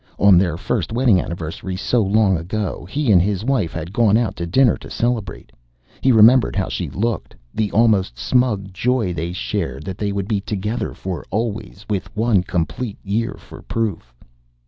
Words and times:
On 0.17 0.35
their 0.39 0.57
first 0.57 0.91
wedding 0.91 1.21
anniversary, 1.21 1.75
so 1.75 2.01
long 2.01 2.35
ago, 2.35 2.85
he 2.89 3.11
and 3.11 3.21
his 3.21 3.45
wife 3.45 3.71
had 3.71 3.93
gone 3.93 4.17
out 4.17 4.35
to 4.37 4.47
dinner 4.47 4.75
to 4.77 4.89
celebrate. 4.89 5.51
He 6.01 6.11
remembered 6.11 6.55
how 6.55 6.69
she 6.69 6.89
looked: 6.89 7.35
the 7.53 7.71
almost 7.71 8.17
smug 8.17 8.73
joy 8.73 9.13
they 9.13 9.31
shared 9.31 9.83
that 9.85 9.99
they 9.99 10.11
would 10.11 10.27
be 10.27 10.41
together 10.41 10.95
for 10.95 11.23
always, 11.29 11.85
with 11.87 12.09
one 12.17 12.41
complete 12.41 12.97
year 13.03 13.35
for 13.37 13.61
proof. 13.61 14.11